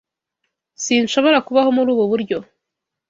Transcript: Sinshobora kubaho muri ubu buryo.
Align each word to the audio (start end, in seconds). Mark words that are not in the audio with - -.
Sinshobora 0.83 1.37
kubaho 1.45 1.69
muri 1.77 1.89
ubu 1.93 2.05
buryo. 2.11 2.37